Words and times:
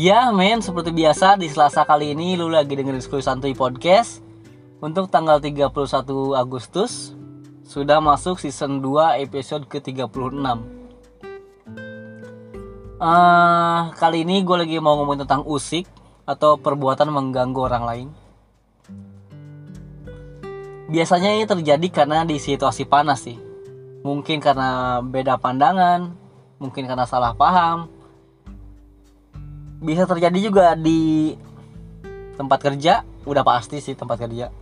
Ya 0.00 0.32
men, 0.32 0.64
seperti 0.64 0.96
biasa 0.96 1.36
di 1.36 1.44
Selasa 1.44 1.84
kali 1.84 2.16
ini 2.16 2.32
lu 2.32 2.48
lagi 2.48 2.72
dengerin 2.72 3.04
Skuy 3.04 3.20
Santuy 3.20 3.52
Podcast. 3.52 4.24
Untuk 4.80 5.12
tanggal 5.12 5.44
31 5.44 5.76
Agustus 6.40 7.12
Sudah 7.68 8.00
masuk 8.00 8.40
season 8.40 8.80
2 8.80 9.20
episode 9.20 9.68
ke-36 9.68 10.08
uh, 12.96 13.92
Kali 13.92 14.24
ini 14.24 14.40
gue 14.40 14.56
lagi 14.56 14.80
mau 14.80 14.96
ngomongin 14.96 15.28
tentang 15.28 15.44
usik 15.44 15.84
Atau 16.24 16.56
perbuatan 16.56 17.12
mengganggu 17.12 17.60
orang 17.60 17.84
lain. 17.84 18.08
Biasanya 20.88 21.36
ini 21.36 21.44
terjadi 21.44 21.88
karena 21.92 22.24
di 22.24 22.40
situasi 22.40 22.88
panas 22.88 23.28
sih. 23.28 23.36
Mungkin 24.00 24.40
karena 24.40 25.04
beda 25.04 25.36
pandangan 25.36 26.16
Mungkin 26.56 26.88
karena 26.88 27.04
salah 27.04 27.36
paham 27.36 27.99
bisa 29.80 30.04
terjadi 30.04 30.38
juga 30.38 30.76
di 30.76 31.32
tempat 32.36 32.60
kerja 32.60 33.04
udah 33.24 33.44
pasti 33.44 33.80
sih 33.80 33.96
tempat 33.96 34.20
kerja. 34.20 34.52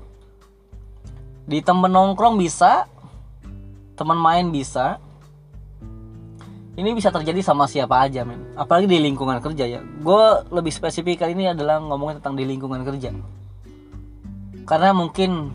Di 1.48 1.58
temen 1.62 1.90
nongkrong 1.90 2.38
bisa 2.38 2.86
teman 3.98 4.18
main 4.18 4.54
bisa. 4.54 5.02
Ini 6.78 6.94
bisa 6.94 7.10
terjadi 7.10 7.42
sama 7.42 7.66
siapa 7.66 8.06
aja 8.06 8.22
men. 8.22 8.54
Apalagi 8.54 8.86
di 8.86 9.02
lingkungan 9.02 9.42
kerja 9.42 9.66
ya. 9.66 9.82
Gue 9.82 10.46
lebih 10.54 10.70
spesifik 10.70 11.26
kali 11.26 11.34
ini 11.34 11.50
adalah 11.50 11.82
ngomongin 11.82 12.22
tentang 12.22 12.38
di 12.38 12.46
lingkungan 12.46 12.86
kerja. 12.86 13.10
Karena 14.62 14.94
mungkin 14.94 15.50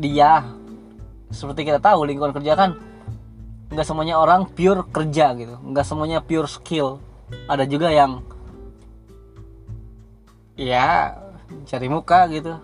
dia 0.00 0.48
seperti 1.28 1.68
kita 1.68 1.84
tahu 1.84 2.08
lingkungan 2.08 2.32
kerja 2.32 2.56
kan 2.56 2.93
nggak 3.74 3.86
semuanya 3.90 4.22
orang 4.22 4.46
pure 4.46 4.86
kerja 4.86 5.34
gitu. 5.34 5.58
Nggak 5.58 5.86
semuanya 5.86 6.22
pure 6.22 6.46
skill. 6.46 7.02
Ada 7.50 7.66
juga 7.66 7.90
yang 7.90 8.22
ya 10.54 11.18
cari 11.66 11.90
muka 11.90 12.30
gitu. 12.30 12.54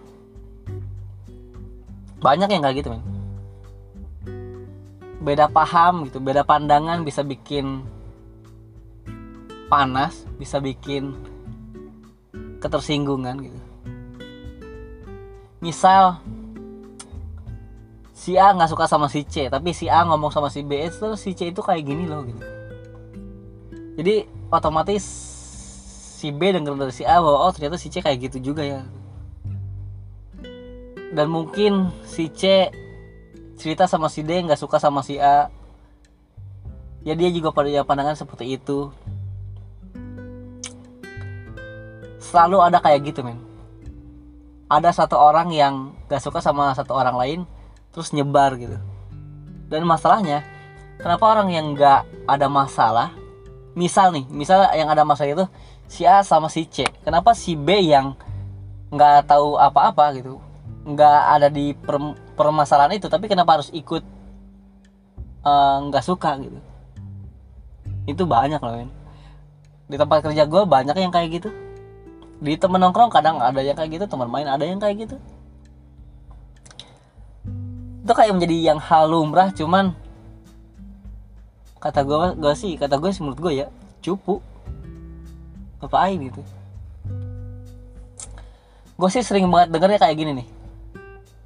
Banyak 2.22 2.48
yang 2.48 2.62
kayak 2.62 2.77
gitu 2.78 2.89
men. 2.94 3.02
Beda 5.20 5.50
paham 5.50 6.08
gitu 6.08 6.22
beda 6.22 6.47
pandangan 6.47 7.05
bisa 7.05 7.20
bikin 7.20 7.84
panas 9.69 10.24
bisa 10.39 10.62
bikin 10.62 11.12
ketersinggungan 12.62 13.36
gitu. 13.42 13.61
Misal 15.61 16.22
si 18.21 18.37
A 18.37 18.53
nggak 18.53 18.69
suka 18.69 18.85
sama 18.85 19.09
si 19.09 19.25
C 19.25 19.49
tapi 19.49 19.73
si 19.73 19.89
A 19.89 20.05
ngomong 20.05 20.29
sama 20.29 20.53
si 20.53 20.61
B 20.61 20.77
terus 20.93 21.25
si 21.25 21.33
C 21.33 21.49
itu 21.49 21.65
kayak 21.65 21.89
gini 21.89 22.05
loh 22.05 22.21
gitu. 22.29 22.45
Jadi 23.97 24.29
otomatis 24.53 25.01
si 26.21 26.29
B 26.29 26.53
denger 26.53 26.77
dari 26.77 26.93
si 26.93 27.09
A 27.09 27.17
bahwa 27.17 27.48
oh 27.48 27.53
ternyata 27.57 27.81
si 27.81 27.89
C 27.89 28.05
kayak 28.05 28.29
gitu 28.29 28.53
juga 28.53 28.61
ya. 28.61 28.85
Dan 31.17 31.33
mungkin 31.33 31.89
si 32.05 32.29
C 32.29 32.69
cerita 33.57 33.89
sama 33.89 34.13
si 34.13 34.21
D 34.21 34.37
nggak 34.37 34.61
suka 34.61 34.77
sama 34.77 35.01
si 35.01 35.17
A. 35.17 35.48
Ya 37.01 37.17
dia 37.17 37.33
juga 37.33 37.57
pada 37.57 37.73
pandangan 37.89 38.21
seperti 38.21 38.61
itu. 38.61 38.93
Selalu 42.21 42.69
ada 42.69 42.85
kayak 42.85 43.01
gitu 43.01 43.25
men. 43.25 43.41
Ada 44.69 44.93
satu 44.93 45.17
orang 45.17 45.48
yang 45.51 45.97
gak 46.07 46.23
suka 46.23 46.39
sama 46.39 46.71
satu 46.77 46.95
orang 46.95 47.17
lain 47.17 47.41
terus 47.91 48.14
nyebar 48.14 48.55
gitu. 48.56 48.78
Dan 49.70 49.86
masalahnya 49.86 50.42
kenapa 51.00 51.24
orang 51.27 51.48
yang 51.50 51.72
nggak 51.72 52.28
ada 52.28 52.46
masalah 52.46 53.08
misal 53.73 54.12
nih 54.12 54.27
misal 54.28 54.67
yang 54.77 54.90
ada 54.90 55.06
masalah 55.06 55.30
itu 55.33 55.46
si 55.89 56.05
A 56.05 56.20
sama 56.27 56.52
si 56.52 56.68
C 56.68 56.84
kenapa 57.06 57.33
si 57.33 57.56
B 57.56 57.89
yang 57.89 58.18
nggak 58.90 59.30
tahu 59.30 59.56
apa-apa 59.56 60.12
gitu 60.18 60.42
nggak 60.84 61.20
ada 61.39 61.48
di 61.48 61.73
per, 61.73 61.96
permasalahan 62.34 62.98
itu 62.98 63.06
tapi 63.06 63.30
kenapa 63.30 63.61
harus 63.61 63.70
ikut 63.70 64.02
eh, 65.45 65.77
nggak 65.89 66.05
uh, 66.05 66.06
suka 66.06 66.40
gitu? 66.40 66.58
Itu 68.08 68.24
banyak 68.24 68.61
loh 68.64 68.74
men. 68.80 68.90
Di 69.92 70.00
tempat 70.00 70.24
kerja 70.24 70.48
gue 70.48 70.62
banyak 70.64 70.96
yang 70.96 71.12
kayak 71.12 71.29
gitu. 71.36 71.50
Di 72.40 72.56
temen 72.56 72.80
nongkrong 72.80 73.12
kadang 73.12 73.36
ada 73.45 73.61
yang 73.61 73.77
kayak 73.77 74.00
gitu 74.00 74.05
teman 74.08 74.33
main 74.33 74.48
ada 74.48 74.64
yang 74.64 74.80
kayak 74.80 75.05
gitu 75.05 75.17
itu 78.00 78.12
kayak 78.16 78.33
menjadi 78.33 78.56
yang 78.72 78.78
hal 78.80 79.12
lumrah 79.12 79.52
cuman 79.52 79.92
kata 81.80 82.05
gue 82.05 82.16
gue 82.36 82.52
sih 82.56 82.77
kata 82.77 83.00
gue 83.00 83.11
sih 83.12 83.20
menurut 83.24 83.40
gue 83.40 83.52
ya 83.64 83.66
cupu. 84.00 84.40
Apa 85.80 86.08
aja 86.08 86.16
gitu? 86.16 86.44
Gue 89.00 89.08
sih 89.08 89.24
sering 89.24 89.48
banget 89.48 89.72
dengernya 89.72 90.00
kayak 90.00 90.16
gini 90.16 90.33
nih. 90.44 90.48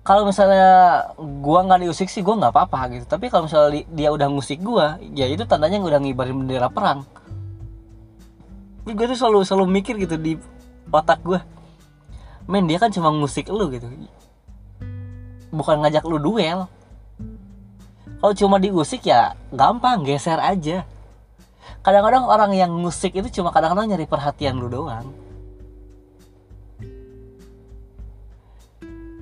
Kalau 0.05 0.27
misalnya 0.27 1.07
gue 1.17 1.59
nggak 1.65 1.81
diusik 1.87 2.11
sih 2.11 2.21
gue 2.21 2.35
nggak 2.35 2.51
apa-apa 2.51 2.99
gitu. 2.99 3.07
Tapi 3.07 3.31
kalau 3.31 3.47
misalnya 3.47 3.87
dia 3.95 4.11
udah 4.11 4.27
ngusik 4.27 4.59
gue 4.59 4.87
ya 5.15 5.31
itu 5.31 5.47
tandanya 5.47 5.79
udah 5.79 6.03
ngibarin 6.03 6.35
bendera 6.35 6.67
perang. 6.67 7.07
Gue 8.85 9.07
tuh 9.07 9.19
selalu 9.19 9.47
selalu 9.47 9.67
mikir 9.71 9.95
gitu 10.03 10.19
di 10.19 10.35
otak 10.91 11.23
gue 11.23 11.41
men 12.45 12.69
dia 12.69 12.77
kan 12.77 12.93
cuma 12.93 13.09
ngusik 13.09 13.49
lu 13.49 13.73
gitu 13.73 13.89
bukan 15.55 15.87
ngajak 15.87 16.03
lu 16.05 16.19
duel. 16.19 16.67
Kalau 18.19 18.35
cuma 18.35 18.57
diusik 18.59 19.07
ya 19.07 19.39
gampang 19.55 20.03
geser 20.03 20.41
aja. 20.43 20.83
Kadang-kadang 21.85 22.25
orang 22.27 22.53
yang 22.57 22.73
musik 22.75 23.15
itu 23.15 23.41
cuma 23.41 23.55
kadang-kadang 23.55 23.95
nyari 23.95 24.09
perhatian 24.09 24.59
lu 24.59 24.67
doang. 24.67 25.07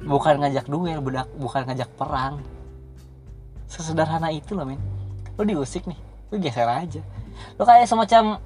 Bukan 0.03 0.43
ngajak 0.43 0.67
duel 0.67 0.99
budak 0.99 1.29
bukan 1.37 1.69
ngajak 1.69 1.91
perang. 1.95 2.43
Sesederhana 3.69 4.33
itu 4.33 4.57
loh 4.57 4.67
men. 4.67 4.81
Lu 5.37 5.45
diusik 5.45 5.85
nih 5.85 5.99
lu 6.33 6.41
geser 6.41 6.67
aja. 6.67 7.03
Lu 7.59 7.63
kayak 7.67 7.91
semacam 7.91 8.41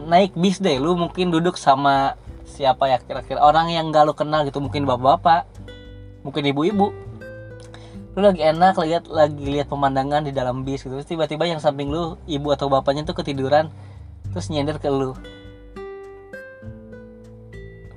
naik 0.00 0.32
bis 0.36 0.58
deh 0.58 0.80
lu 0.80 0.96
mungkin 0.96 1.28
duduk 1.28 1.60
sama 1.60 2.16
siapa 2.48 2.88
ya 2.88 2.98
kira-kira 2.98 3.40
orang 3.40 3.70
yang 3.70 3.92
gak 3.92 4.08
lu 4.08 4.14
kenal 4.16 4.42
gitu 4.48 4.58
mungkin 4.58 4.88
bapak-bapak 4.88 5.44
mungkin 6.24 6.42
ibu-ibu. 6.50 6.92
Lu 8.18 8.20
lagi 8.26 8.42
enak 8.42 8.74
lihat 8.82 9.06
lagi 9.06 9.44
lihat 9.46 9.70
pemandangan 9.70 10.26
di 10.26 10.34
dalam 10.34 10.66
bis 10.66 10.82
gitu. 10.82 10.98
Tiba-tiba 10.98 11.46
yang 11.46 11.62
samping 11.62 11.88
lu 11.94 12.18
ibu 12.26 12.50
atau 12.50 12.66
bapaknya 12.66 13.06
tuh 13.06 13.14
ketiduran. 13.14 13.70
Terus 14.34 14.50
nyender 14.50 14.82
ke 14.82 14.90
lu. 14.90 15.14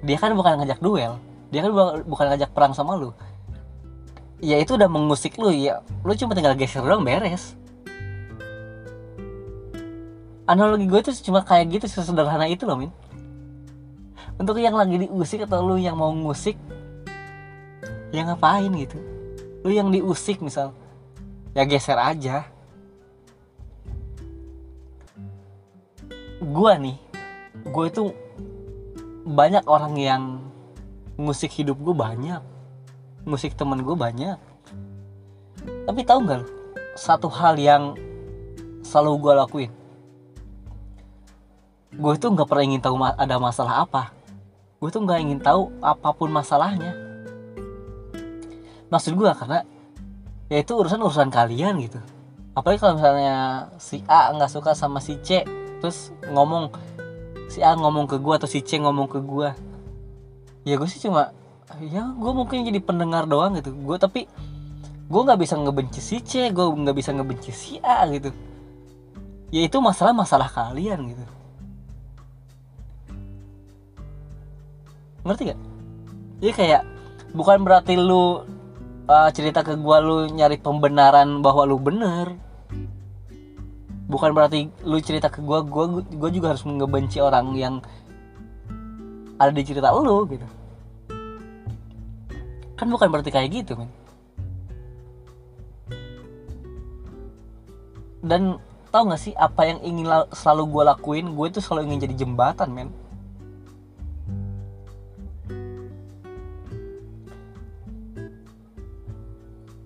Dia 0.04 0.18
kan 0.20 0.36
bukan 0.38 0.62
ngajak 0.62 0.80
duel. 0.84 1.18
Dia 1.50 1.66
kan 1.66 1.72
bukan 2.06 2.26
ngajak 2.34 2.54
perang 2.54 2.78
sama 2.78 2.94
lu. 2.94 3.16
Ya 4.44 4.60
itu 4.60 4.76
udah 4.76 4.92
mengusik 4.92 5.40
lu. 5.42 5.50
Ya 5.50 5.82
lu 6.06 6.14
cuma 6.14 6.38
tinggal 6.38 6.54
geser 6.54 6.86
doang 6.86 7.02
beres. 7.02 7.58
Analogi 10.44 10.92
gue 10.92 11.00
tuh 11.00 11.16
cuma 11.24 11.40
kayak 11.42 11.80
gitu 11.80 11.88
sesederhana 11.88 12.46
itu 12.52 12.68
loh 12.68 12.76
min. 12.76 12.92
Untuk 14.36 14.60
yang 14.60 14.76
lagi 14.76 15.08
diusik 15.08 15.48
atau 15.48 15.64
lu 15.64 15.80
yang 15.80 15.96
mau 15.96 16.12
ngusik 16.12 16.60
ya 18.13 18.22
ngapain 18.29 18.69
gitu? 18.78 19.01
Lu 19.66 19.74
yang 19.74 19.90
diusik 19.90 20.40
misal 20.40 20.78
ya 21.57 21.66
geser 21.66 21.97
aja. 21.97 22.46
Gua 26.40 26.78
nih 26.78 27.01
gue 27.63 27.85
itu 27.88 28.12
banyak 29.24 29.63
orang 29.66 29.96
yang 29.96 30.24
musik 31.16 31.54
hidup 31.56 31.80
gue 31.80 31.95
banyak 31.95 32.44
musik 33.24 33.56
temen 33.56 33.80
gue 33.81 33.95
banyak. 33.95 34.36
Tapi 35.88 36.01
tahu 36.04 36.19
nggak 36.27 36.44
satu 37.00 37.31
hal 37.31 37.56
yang 37.56 37.95
selalu 38.83 39.12
gue 39.24 39.33
lakuin. 39.33 39.71
Gue 41.95 42.13
tuh 42.19 42.36
nggak 42.36 42.48
pernah 42.50 42.66
ingin 42.68 42.83
tahu 42.83 42.95
ada 43.00 43.36
masalah 43.39 43.88
apa. 43.88 44.12
Gue 44.83 44.92
tuh 44.92 45.01
nggak 45.01 45.19
ingin 45.24 45.39
tahu 45.39 45.71
apa 45.80 46.12
pun 46.12 46.27
masalahnya 46.27 47.03
maksud 48.94 49.18
gue 49.18 49.31
karena 49.34 49.66
ya 50.54 50.62
itu 50.62 50.78
urusan 50.78 51.01
urusan 51.01 51.34
kalian 51.34 51.81
gitu. 51.81 51.98
Apalagi 52.54 52.78
kalau 52.78 53.01
misalnya 53.01 53.74
si 53.81 54.06
A 54.06 54.30
nggak 54.30 54.54
suka 54.54 54.78
sama 54.78 55.01
si 55.01 55.18
C 55.25 55.42
terus 55.81 56.13
ngomong 56.30 56.69
si 57.50 57.66
A 57.66 57.74
ngomong 57.74 58.06
ke 58.06 58.22
gue 58.22 58.34
atau 58.38 58.45
si 58.45 58.62
C 58.62 58.78
ngomong 58.78 59.10
ke 59.10 59.18
gue 59.18 59.50
ya 60.63 60.78
gue 60.78 60.86
sih 60.86 61.01
cuma 61.01 61.34
ya 61.81 62.13
gue 62.13 62.31
mungkin 62.38 62.62
jadi 62.69 62.78
pendengar 62.78 63.25
doang 63.25 63.57
gitu. 63.57 63.74
Gue 63.74 63.98
tapi 63.98 64.30
gue 65.10 65.22
nggak 65.25 65.42
bisa 65.42 65.57
ngebenci 65.57 65.98
si 65.98 66.22
C 66.22 66.54
gue 66.54 66.66
nggak 66.69 66.94
bisa 66.94 67.10
ngebenci 67.18 67.50
si 67.50 67.81
A 67.81 68.06
gitu. 68.13 68.30
Ya 69.50 69.66
itu 69.66 69.78
masalah 69.81 70.13
masalah 70.13 70.50
kalian 70.54 71.10
gitu. 71.10 71.25
Ngerti 75.25 75.56
gak? 75.56 75.60
Jadi 76.44 76.54
kayak 76.54 76.81
bukan 77.31 77.63
berarti 77.63 77.95
lu 77.95 78.44
uh, 79.08 79.30
cerita 79.32 79.64
ke 79.64 79.76
gua 79.80 80.00
lu 80.00 80.30
nyari 80.32 80.60
pembenaran 80.60 81.44
bahwa 81.44 81.64
lu 81.68 81.80
bener. 81.80 82.36
Bukan 84.08 84.30
berarti 84.36 84.70
lu 84.86 85.00
cerita 85.02 85.32
ke 85.32 85.42
gue 85.42 85.60
gue 85.66 85.86
gue 86.06 86.30
juga 86.38 86.54
harus 86.54 86.62
ngebenci 86.68 87.18
orang 87.18 87.56
yang 87.58 87.76
ada 89.42 89.50
di 89.50 89.64
cerita 89.66 89.90
lu 89.90 90.28
gitu. 90.30 90.46
Kan 92.78 92.88
bukan 92.94 93.10
berarti 93.10 93.32
kayak 93.34 93.50
gitu 93.50 93.74
men. 93.80 93.90
Dan 98.24 98.62
tau 98.94 99.04
gak 99.10 99.20
sih 99.20 99.34
apa 99.36 99.68
yang 99.68 99.80
ingin 99.82 100.08
selalu 100.32 100.64
gue 100.70 100.84
lakuin? 100.94 101.26
Gue 101.34 101.50
itu 101.50 101.60
selalu 101.60 101.90
ingin 101.90 102.00
jadi 102.06 102.16
jembatan 102.28 102.70
men 102.70 102.90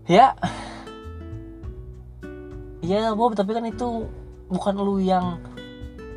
ya. 0.07 0.33
Ya 2.81 3.12
Bob 3.12 3.36
tapi 3.36 3.51
kan 3.51 3.68
itu 3.68 4.07
bukan 4.48 4.75
lu 4.80 5.04
yang 5.04 5.44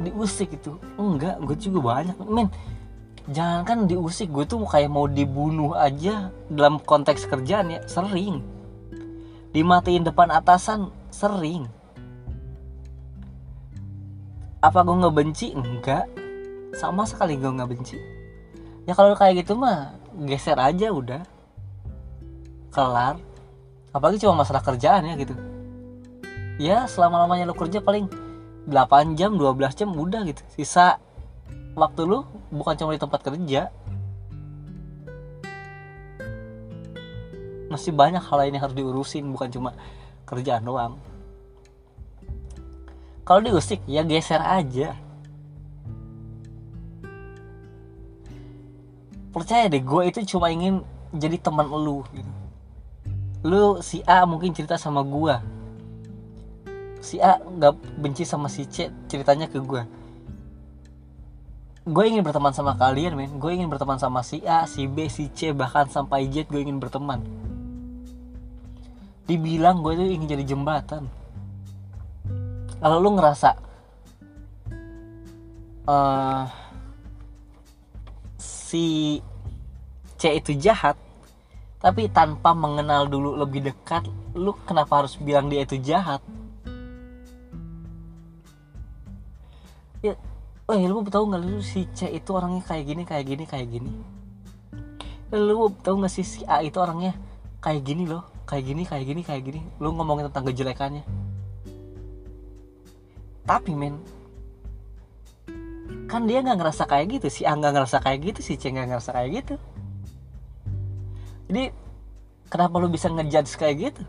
diusik 0.01 0.55
itu. 0.55 0.79
Enggak 0.97 1.43
gue 1.43 1.57
juga 1.59 1.79
banyak. 1.99 2.17
Men 2.31 2.49
jangan 3.31 3.67
kan 3.67 3.79
diusik 3.91 4.31
gue 4.31 4.47
tuh 4.47 4.63
kayak 4.65 4.91
mau 4.91 5.11
dibunuh 5.11 5.75
aja 5.75 6.31
dalam 6.47 6.79
konteks 6.79 7.27
kerjaan 7.27 7.75
ya 7.75 7.83
sering. 7.91 8.41
Dimatiin 9.51 10.07
depan 10.07 10.31
atasan 10.31 10.95
sering. 11.11 11.67
Apa 14.63 14.87
gue 14.87 14.95
nggak 14.95 15.17
benci? 15.17 15.51
Enggak. 15.51 16.07
Sama 16.79 17.03
sekali 17.03 17.35
gue 17.35 17.51
nggak 17.51 17.71
benci. 17.75 17.99
Ya 18.87 18.95
kalau 18.95 19.19
kayak 19.19 19.43
gitu 19.43 19.59
mah 19.59 19.99
geser 20.23 20.55
aja 20.55 20.95
udah. 20.95 21.27
Kelar 22.71 23.19
apalagi 23.91 24.23
cuma 24.23 24.43
masalah 24.43 24.63
kerjaan 24.63 25.07
ya 25.07 25.15
gitu. 25.19 25.35
Ya 26.61 26.85
selama 26.87 27.25
lamanya 27.25 27.51
lu 27.51 27.57
kerja 27.57 27.83
paling 27.83 28.07
8 28.69 29.19
jam 29.19 29.35
12 29.35 29.79
jam 29.79 29.91
udah 29.91 30.23
gitu. 30.29 30.43
Sisa 30.55 31.01
waktu 31.75 32.07
lu 32.07 32.23
bukan 32.55 32.75
cuma 32.79 32.95
di 32.95 33.01
tempat 33.01 33.21
kerja. 33.25 33.73
Masih 37.71 37.95
banyak 37.95 38.23
hal 38.23 38.37
lain 38.47 38.55
yang 38.59 38.65
harus 38.67 38.77
diurusin 38.77 39.31
bukan 39.31 39.49
cuma 39.51 39.71
kerjaan 40.27 40.67
doang. 40.67 40.99
Kalau 43.27 43.41
diusik 43.43 43.83
ya 43.87 44.03
geser 44.03 44.43
aja. 44.43 44.95
Percaya 49.31 49.71
deh 49.71 49.79
gue 49.79 50.03
itu 50.11 50.27
cuma 50.35 50.51
ingin 50.51 50.83
jadi 51.15 51.39
teman 51.39 51.71
lu 51.71 52.03
gitu 52.11 52.40
lu 53.41 53.81
si 53.81 54.05
A 54.05 54.29
mungkin 54.29 54.53
cerita 54.53 54.77
sama 54.77 55.01
gue 55.01 55.35
si 57.01 57.17
A 57.17 57.41
nggak 57.41 58.01
benci 58.01 58.29
sama 58.29 58.53
si 58.53 58.69
C 58.69 58.93
ceritanya 59.09 59.49
ke 59.49 59.57
gue 59.57 60.01
gue 61.91 62.05
ingin 62.07 62.21
berteman 62.21 62.53
sama 62.53 62.77
kalian 62.77 63.17
men. 63.17 63.33
Gue 63.41 63.57
ingin 63.57 63.73
berteman 63.73 63.97
sama 63.97 64.21
si 64.21 64.45
A 64.45 64.69
si 64.69 64.85
B 64.85 65.09
si 65.09 65.33
C 65.33 65.57
bahkan 65.57 65.89
sampai 65.89 66.29
Z 66.29 66.53
gue 66.53 66.61
ingin 66.61 66.77
berteman. 66.77 67.25
Dibilang 69.25 69.81
gue 69.81 69.97
itu 69.97 70.05
ingin 70.21 70.29
jadi 70.29 70.45
jembatan. 70.55 71.09
Kalau 72.81 72.97
lu 73.01 73.17
ngerasa 73.17 73.57
uh, 75.89 76.45
si 78.37 79.19
C 80.21 80.23
itu 80.37 80.53
jahat 80.61 81.01
tapi 81.81 82.13
tanpa 82.13 82.53
mengenal 82.53 83.09
dulu 83.09 83.41
lebih 83.41 83.65
dekat 83.73 84.05
lu 84.37 84.53
kenapa 84.69 85.01
harus 85.01 85.17
bilang 85.17 85.49
dia 85.49 85.65
itu 85.65 85.81
jahat? 85.81 86.21
Ya 90.05 90.13
oh 90.69 90.77
ya 90.77 90.87
lu 90.93 91.01
tahu 91.09 91.33
nggak 91.33 91.41
lu 91.41 91.65
si 91.65 91.89
C 91.97 92.13
itu 92.13 92.31
orangnya 92.37 92.63
kayak 92.69 92.85
gini 92.85 93.03
kayak 93.09 93.25
gini 93.25 93.45
kayak 93.49 93.69
gini? 93.73 93.93
Lu 95.33 95.73
tahu 95.81 96.05
nggak 96.05 96.13
sih 96.13 96.23
si 96.23 96.41
A 96.45 96.61
itu 96.61 96.77
orangnya 96.77 97.17
kayak 97.65 97.81
gini 97.81 98.05
loh 98.05 98.29
kayak 98.45 98.65
gini 98.69 98.83
kayak 98.85 99.05
gini 99.09 99.23
kayak 99.25 99.43
gini? 99.49 99.61
Lu 99.81 99.97
ngomongin 99.97 100.29
tentang 100.29 100.53
kejelekannya. 100.53 101.05
Tapi 103.49 103.73
men 103.73 103.97
kan 106.13 106.29
dia 106.29 106.45
nggak 106.45 106.61
ngerasa 106.61 106.85
kayak 106.85 107.07
gitu 107.19 107.27
si 107.33 107.49
A 107.49 107.57
nggak 107.57 107.73
ngerasa 107.73 108.05
kayak 108.05 108.19
gitu 108.21 108.41
si 108.45 108.61
C 108.61 108.69
nggak 108.69 108.93
ngerasa 108.93 109.11
kayak 109.17 109.31
gitu 109.33 109.55
jadi 111.51 111.75
kenapa 112.47 112.79
lu 112.79 112.87
bisa 112.87 113.11
ngejudge 113.11 113.59
kayak 113.59 113.91
gitu? 113.91 114.07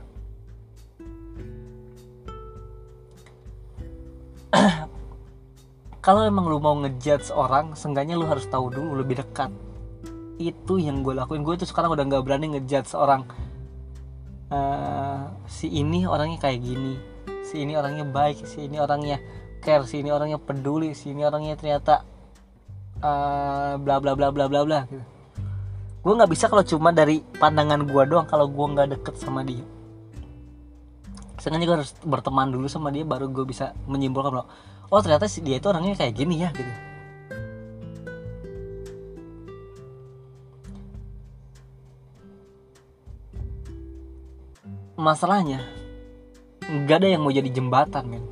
Kalau 6.06 6.22
emang 6.22 6.46
lu 6.46 6.62
mau 6.62 6.78
ngejudge 6.78 7.34
orang 7.34 7.74
seenggaknya 7.74 8.14
lu 8.14 8.30
harus 8.30 8.46
tahu 8.46 8.70
dulu 8.70 9.02
lebih 9.02 9.26
dekat. 9.26 9.50
Itu 10.38 10.78
yang 10.78 11.02
gue 11.02 11.18
lakuin. 11.18 11.42
Gue 11.42 11.58
tuh 11.58 11.66
sekarang 11.66 11.98
udah 11.98 12.06
nggak 12.06 12.22
berani 12.22 12.54
ngejudge 12.54 12.94
orang 12.94 13.26
uh, 14.54 15.34
si 15.50 15.72
ini 15.72 16.06
orangnya 16.06 16.38
kayak 16.38 16.62
gini 16.62 17.00
si 17.42 17.66
ini 17.66 17.74
orangnya 17.74 18.06
baik 18.06 18.46
si 18.46 18.68
ini 18.70 18.78
orangnya 18.78 19.18
care 19.64 19.84
si 19.88 20.04
ini 20.04 20.14
orangnya 20.14 20.38
peduli 20.38 20.94
si 20.94 21.12
ini 21.16 21.26
orangnya 21.26 21.58
ternyata 21.58 22.06
uh, 23.02 23.76
bla 23.82 23.98
bla 23.98 24.14
bla 24.14 24.30
bla 24.30 24.46
bla 24.48 24.62
bla 24.64 24.80
gitu 24.88 25.11
gue 26.02 26.14
nggak 26.18 26.32
bisa 26.34 26.50
kalau 26.50 26.66
cuma 26.66 26.90
dari 26.90 27.22
pandangan 27.38 27.86
gue 27.86 28.04
doang 28.10 28.26
kalau 28.26 28.50
gue 28.50 28.66
nggak 28.74 28.98
deket 28.98 29.16
sama 29.22 29.46
dia. 29.46 29.62
Sengaja 31.38 31.66
gue 31.66 31.78
harus 31.78 31.94
berteman 32.02 32.50
dulu 32.50 32.66
sama 32.66 32.90
dia 32.90 33.06
baru 33.06 33.30
gue 33.30 33.46
bisa 33.46 33.78
menyimpulkan 33.86 34.34
bahwa 34.34 34.48
oh 34.90 35.02
ternyata 35.02 35.30
dia 35.30 35.62
itu 35.62 35.68
orangnya 35.70 35.94
kayak 35.94 36.14
gini 36.18 36.42
ya 36.42 36.50
gitu. 36.58 36.74
Masalahnya 44.98 45.62
nggak 46.66 46.98
ada 46.98 47.08
yang 47.14 47.22
mau 47.22 47.34
jadi 47.34 47.50
jembatan 47.54 48.10
men. 48.10 48.26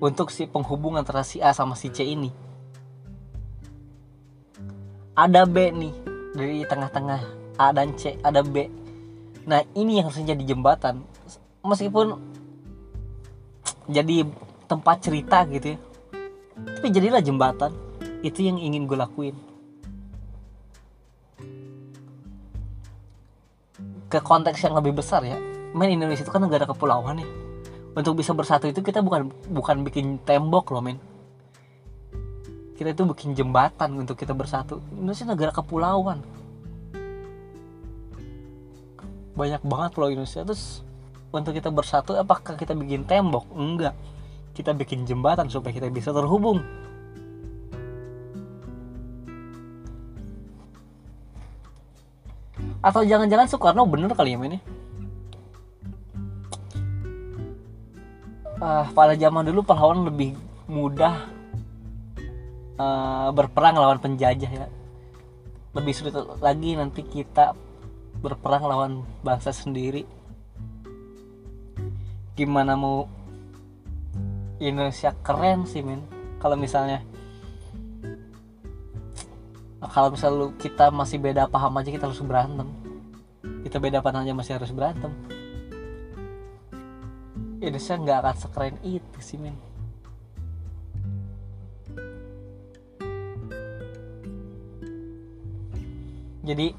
Untuk 0.00 0.32
si 0.32 0.48
penghubung 0.48 0.96
antara 0.96 1.20
si 1.20 1.44
A 1.44 1.52
sama 1.52 1.76
si 1.76 1.92
C 1.92 2.00
ini. 2.00 2.32
Ada 5.12 5.44
B 5.44 5.68
nih 5.76 6.09
dari 6.34 6.64
tengah-tengah. 6.66 7.20
A 7.60 7.76
dan 7.76 7.92
C 7.92 8.16
ada 8.24 8.40
B. 8.40 8.72
Nah 9.44 9.60
ini 9.76 10.00
yang 10.00 10.08
harusnya 10.08 10.32
jadi 10.32 10.56
jembatan. 10.56 11.04
Meskipun 11.60 12.16
jadi 13.84 14.24
tempat 14.64 14.96
cerita 15.04 15.44
gitu 15.52 15.76
ya. 15.76 15.78
Tapi 16.80 16.88
jadilah 16.88 17.20
jembatan. 17.20 17.72
Itu 18.24 18.40
yang 18.40 18.56
ingin 18.56 18.88
gue 18.88 18.96
lakuin. 18.96 19.36
Ke 24.08 24.24
konteks 24.24 24.64
yang 24.64 24.72
lebih 24.72 24.96
besar 24.96 25.20
ya. 25.20 25.36
Main 25.76 26.00
Indonesia 26.00 26.24
itu 26.24 26.32
kan 26.32 26.40
negara 26.40 26.64
kepulauan 26.64 27.20
ya. 27.20 27.28
Untuk 27.92 28.16
bisa 28.16 28.32
bersatu 28.32 28.70
itu 28.70 28.80
kita 28.80 29.04
bukan 29.04 29.28
bukan 29.52 29.84
bikin 29.84 30.22
tembok 30.24 30.72
loh 30.72 30.80
men 30.80 31.09
kita 32.80 32.96
itu 32.96 33.04
bikin 33.04 33.36
jembatan 33.36 33.92
untuk 34.00 34.16
kita 34.16 34.32
bersatu. 34.32 34.80
Indonesia 34.96 35.28
negara 35.28 35.52
kepulauan. 35.52 36.24
Banyak 39.36 39.60
banget 39.68 39.90
pulau 39.92 40.08
Indonesia. 40.08 40.40
Terus 40.40 40.80
untuk 41.28 41.52
kita 41.52 41.68
bersatu 41.68 42.16
apakah 42.16 42.56
kita 42.56 42.72
bikin 42.72 43.04
tembok? 43.04 43.44
Enggak. 43.52 43.92
Kita 44.56 44.72
bikin 44.72 45.04
jembatan 45.04 45.52
supaya 45.52 45.76
kita 45.76 45.92
bisa 45.92 46.08
terhubung. 46.08 46.64
Atau 52.80 53.04
jangan-jangan 53.04 53.44
Soekarno 53.44 53.84
bener 53.84 54.08
kali 54.16 54.32
ya 54.32 54.40
ini 54.40 54.56
uh, 58.60 58.84
pada 58.92 59.12
zaman 59.16 59.44
dulu 59.48 59.60
pahlawan 59.64 60.08
lebih 60.08 60.36
mudah 60.64 61.39
uh, 62.80 63.28
berperang 63.36 63.76
lawan 63.76 64.00
penjajah 64.00 64.50
ya. 64.50 64.66
Lebih 65.76 65.92
sulit 65.94 66.14
lagi 66.40 66.74
nanti 66.74 67.04
kita 67.04 67.52
berperang 68.24 68.64
lawan 68.64 68.92
bangsa 69.20 69.52
sendiri. 69.52 70.08
Gimana 72.34 72.74
mau 72.74 73.04
Indonesia 74.58 75.12
keren 75.20 75.68
sih 75.68 75.84
men? 75.84 76.02
Kalau 76.40 76.56
misalnya 76.56 77.04
kalau 79.80 80.12
misal 80.12 80.36
lu 80.36 80.48
kita 80.60 80.92
masih 80.92 81.16
beda 81.16 81.48
paham 81.48 81.76
aja 81.80 81.92
kita 81.92 82.08
harus 82.08 82.20
berantem. 82.24 82.68
Kita 83.64 83.76
beda 83.76 84.00
paham 84.00 84.24
aja 84.24 84.32
masih 84.32 84.56
harus 84.56 84.72
berantem. 84.72 85.12
Indonesia 87.60 87.92
nggak 87.92 88.18
akan 88.24 88.36
sekeren 88.40 88.76
itu 88.80 89.20
sih 89.20 89.36
men 89.36 89.69
jadi 96.50 96.74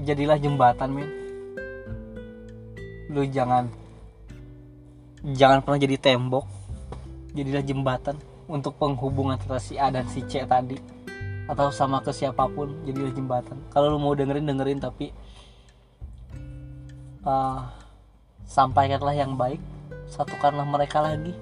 jadilah 0.00 0.40
jembatan 0.40 0.88
men. 0.88 1.10
Lu 3.12 3.28
jangan 3.28 3.68
jangan 5.36 5.60
pernah 5.60 5.80
jadi 5.80 5.96
tembok. 6.00 6.48
Jadilah 7.36 7.60
jembatan 7.60 8.16
untuk 8.48 8.78
penghubungan 8.80 9.36
antara 9.36 9.60
si 9.60 9.76
A 9.76 9.92
dan 9.92 10.08
si 10.08 10.24
C 10.24 10.48
tadi. 10.48 10.80
Atau 11.44 11.68
sama 11.68 12.00
ke 12.00 12.08
siapa 12.08 12.48
pun 12.48 12.72
jadilah 12.88 13.12
jembatan. 13.12 13.60
Kalau 13.68 13.92
lu 13.92 14.00
mau 14.00 14.16
dengerin 14.16 14.48
dengerin 14.48 14.80
tapi 14.80 15.12
uh, 17.28 17.68
sampaikanlah 18.48 19.12
yang 19.12 19.36
baik. 19.36 19.60
Satukanlah 20.08 20.64
mereka 20.64 21.04
lagi 21.04 21.36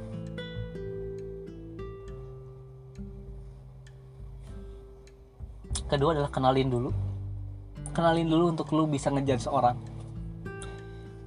kedua 5.93 6.17
adalah 6.17 6.33
kenalin 6.33 6.73
dulu. 6.73 6.91
Kenalin 7.93 8.25
dulu 8.25 8.57
untuk 8.57 8.73
lu 8.73 8.89
bisa 8.89 9.13
ngejar 9.13 9.37
seorang. 9.37 9.77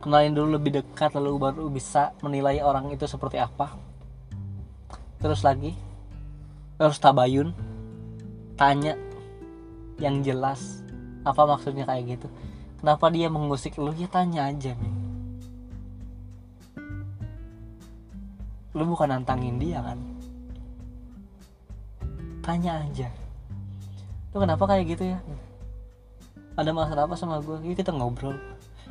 Kenalin 0.01 0.33
dulu 0.33 0.57
lebih 0.57 0.81
dekat 0.81 1.13
lalu 1.13 1.37
baru 1.37 1.69
bisa 1.69 2.17
menilai 2.25 2.65
orang 2.65 2.89
itu 2.89 3.05
seperti 3.05 3.37
apa. 3.37 3.77
Terus 5.21 5.45
lagi 5.45 5.77
harus 6.81 6.97
tabayun 6.97 7.53
tanya 8.57 8.97
yang 10.01 10.25
jelas 10.25 10.81
apa 11.21 11.45
maksudnya 11.45 11.85
kayak 11.85 12.17
gitu. 12.17 12.27
Kenapa 12.81 13.13
dia 13.13 13.29
mengusik 13.29 13.77
lu? 13.77 13.93
Ya 13.93 14.09
tanya 14.09 14.49
aja 14.49 14.73
men. 14.81 14.93
Lu 18.73 18.83
bukan 18.89 19.13
nantangin 19.13 19.61
dia 19.61 19.79
kan? 19.85 20.01
Tanya 22.41 22.81
aja 22.81 23.24
lu 24.35 24.43
kenapa 24.43 24.67
kayak 24.67 24.83
gitu 24.91 25.15
ya? 25.15 25.23
Ada 26.59 26.75
masalah 26.75 27.07
apa 27.07 27.15
sama 27.15 27.39
gue 27.39 27.55
Yuk 27.63 27.79
kita 27.79 27.95
ngobrol. 27.95 28.35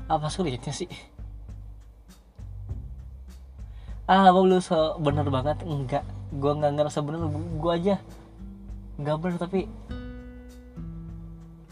Apa 0.08 0.32
sulitnya 0.32 0.72
sih? 0.72 0.88
Ah 4.08 4.32
apa 4.32 4.40
lu 4.40 4.56
so 4.64 4.96
bener 5.04 5.28
banget? 5.28 5.60
Enggak. 5.68 6.00
Gue 6.32 6.48
nggak 6.48 6.72
ngerasa 6.80 7.04
bener. 7.04 7.28
Gue 7.60 7.72
aja 7.76 8.00
nggak 8.96 9.16
bener 9.20 9.36
tapi 9.36 9.68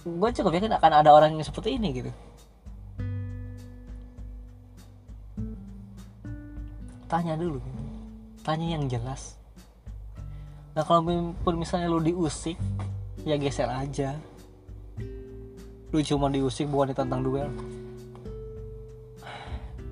gue 0.03 0.29
cukup 0.37 0.53
yakin 0.53 0.75
akan 0.77 0.93
ada 0.93 1.09
orang 1.17 1.33
yang 1.33 1.47
seperti 1.49 1.81
ini 1.81 1.89
gitu. 1.97 2.13
Tanya 7.09 7.41
dulu. 7.41 7.57
Tanya 8.45 8.77
yang 8.77 8.85
jelas. 8.93 9.41
Nah 10.77 10.85
kalau 10.85 11.09
pun 11.41 11.57
misalnya 11.57 11.89
lu 11.89 12.05
diusik 12.05 12.61
ya 13.23 13.39
geser 13.39 13.71
aja. 13.71 14.19
Lu 15.93 16.01
cuma 16.03 16.33
diusik 16.33 16.67
bukan 16.67 16.95
ditantang 16.95 17.23
duel. 17.23 17.49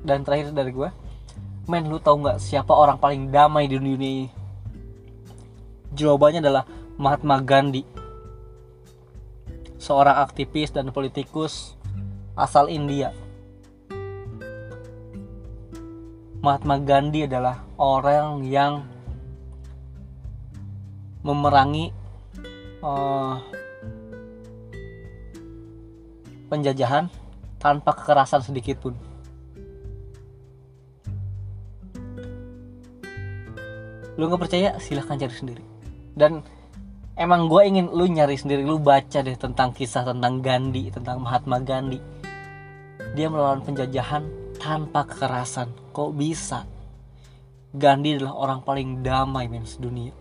Dan 0.01 0.25
terakhir 0.25 0.57
dari 0.57 0.73
gue 0.73 0.89
men 1.71 1.87
lu 1.87 2.03
tau 2.03 2.19
nggak 2.19 2.43
siapa 2.43 2.75
orang 2.75 2.99
paling 2.99 3.31
damai 3.31 3.71
di 3.71 3.79
dunia 3.79 3.95
ini? 3.95 4.27
Jawabannya 5.95 6.43
adalah 6.43 6.65
Mahatma 6.99 7.39
Gandhi. 7.39 7.87
Seorang 9.79 10.19
aktivis 10.27 10.75
dan 10.75 10.91
politikus 10.91 11.79
asal 12.35 12.67
India. 12.67 13.15
Mahatma 16.43 16.81
Gandhi 16.83 17.29
adalah 17.29 17.63
orang 17.79 18.43
yang 18.49 18.83
memerangi 21.21 21.93
uh, 22.85 23.41
penjajahan 26.51 27.07
tanpa 27.61 27.95
kekerasan 27.95 28.43
sedikit 28.43 28.81
pun. 28.83 28.95
Lu 34.21 34.29
nggak 34.29 34.43
percaya? 34.43 34.77
Silahkan 34.77 35.17
cari 35.17 35.33
sendiri. 35.33 35.65
Dan 36.13 36.45
emang 37.17 37.49
gue 37.49 37.63
ingin 37.65 37.89
lu 37.89 38.05
nyari 38.05 38.37
sendiri, 38.37 38.67
lu 38.67 38.77
baca 38.77 39.25
deh 39.25 39.37
tentang 39.39 39.73
kisah 39.73 40.05
tentang 40.05 40.45
Gandhi, 40.45 40.93
tentang 40.93 41.25
Mahatma 41.25 41.57
Gandhi. 41.63 42.01
Dia 43.17 43.33
melawan 43.33 43.65
penjajahan 43.65 44.29
tanpa 44.61 45.09
kekerasan. 45.09 45.73
Kok 45.97 46.11
bisa? 46.13 46.69
Gandhi 47.73 48.19
adalah 48.19 48.37
orang 48.37 48.61
paling 48.61 49.01
damai 49.01 49.49
men 49.49 49.65
sedunia. 49.65 50.13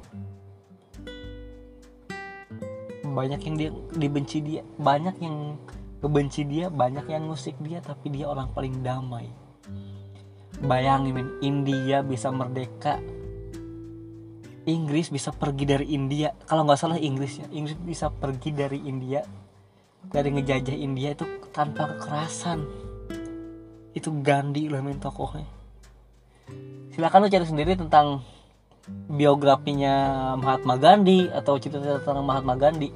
Banyak 3.10 3.42
yang 3.44 3.56
dia 3.58 3.70
dibenci 3.98 4.40
dia, 4.42 4.62
banyak 4.78 5.16
yang 5.22 5.58
kebenci 6.00 6.48
dia 6.48 6.72
banyak 6.72 7.12
yang 7.12 7.28
ngusik 7.28 7.60
dia 7.60 7.84
tapi 7.84 8.12
dia 8.12 8.26
orang 8.28 8.52
paling 8.56 8.80
damai. 8.80 9.28
Bayangin 10.60 11.16
men 11.16 11.30
India 11.40 12.04
bisa 12.04 12.32
merdeka. 12.32 13.00
Inggris 14.68 15.08
bisa 15.08 15.32
pergi 15.32 15.66
dari 15.66 15.96
India. 15.96 16.36
Kalau 16.48 16.68
nggak 16.68 16.80
salah 16.80 17.00
Inggris 17.00 17.40
ya 17.40 17.48
Inggris 17.52 17.80
bisa 17.80 18.12
pergi 18.12 18.52
dari 18.52 18.80
India 18.88 19.24
dari 20.10 20.32
ngejajah 20.32 20.76
India 20.76 21.16
itu 21.16 21.28
tanpa 21.52 21.96
kekerasan. 21.96 22.64
Itu 23.96 24.20
Gandhi 24.24 24.72
loh 24.72 24.84
men 24.84 25.00
tokohnya. 25.00 25.48
Silakan 26.96 27.28
lo 27.28 27.32
cari 27.32 27.46
sendiri 27.48 27.76
tentang 27.76 28.24
biografinya 29.10 30.38
Mahatma 30.38 30.78
Gandhi 30.78 31.26
atau 31.34 31.58
cerita 31.58 31.82
tentang 31.82 32.22
Mahatma 32.22 32.54
Gandhi 32.54 32.94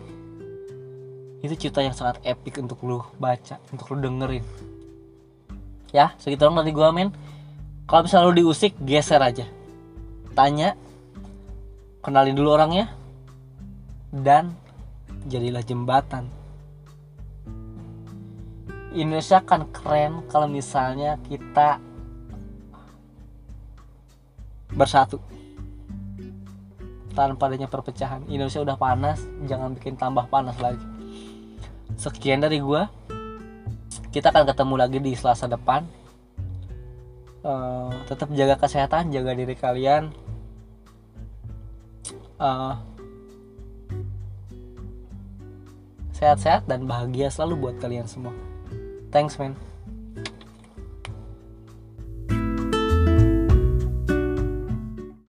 itu 1.44 1.68
cerita 1.68 1.84
yang 1.84 1.92
sangat 1.92 2.24
epic 2.24 2.62
untuk 2.62 2.80
lu 2.86 3.04
baca 3.20 3.60
untuk 3.74 3.92
lu 3.92 4.00
dengerin. 4.00 4.46
Ya 5.92 6.16
segitu 6.22 6.48
dong 6.48 6.56
dari 6.56 6.72
gua 6.72 6.94
men 6.94 7.12
kalau 7.90 8.08
misalnya 8.08 8.30
lu 8.30 8.36
diusik 8.38 8.78
geser 8.86 9.20
aja. 9.20 9.50
Tanya 10.38 10.78
kenalin 12.06 12.38
dulu 12.38 12.56
orangnya 12.56 12.94
dan 14.14 14.54
jadilah 15.28 15.66
jembatan. 15.66 16.30
Indonesia 18.94 19.42
kan 19.42 19.66
keren 19.74 20.22
kalau 20.30 20.46
misalnya 20.46 21.18
kita 21.26 21.82
bersatu 24.74 25.18
tanpa 27.14 27.48
adanya 27.48 27.70
perpecahan. 27.70 28.26
Indonesia 28.28 28.60
udah 28.62 28.78
panas 28.78 29.22
jangan 29.46 29.78
bikin 29.78 29.96
tambah 29.96 30.26
panas 30.28 30.58
lagi. 30.60 30.84
Sekian 31.96 32.42
dari 32.42 32.60
gue 32.60 32.82
kita 34.14 34.30
akan 34.30 34.46
ketemu 34.46 34.76
lagi 34.78 34.98
di 35.02 35.14
selasa 35.14 35.46
depan. 35.50 35.86
Uh, 37.44 37.92
tetap 38.08 38.32
jaga 38.34 38.56
kesehatan 38.58 39.14
jaga 39.14 39.32
diri 39.38 39.56
kalian. 39.58 40.10
Uh, 42.42 42.76
sehat-sehat 46.18 46.66
dan 46.68 46.90
bahagia 46.90 47.30
selalu 47.30 47.70
buat 47.70 47.76
kalian 47.80 48.10
semua. 48.10 48.34
Thanks 49.14 49.38
man 49.38 49.73